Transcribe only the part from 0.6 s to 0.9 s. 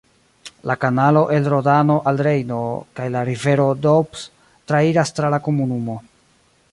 La